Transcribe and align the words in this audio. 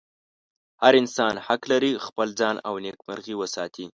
هر 0.83 0.93
انسان 1.01 1.35
حق 1.45 1.61
لري 1.71 1.91
خپل 2.05 2.27
ځان 2.39 2.55
او 2.67 2.73
نېکمرغي 2.85 3.33
وساتي. 3.37 3.85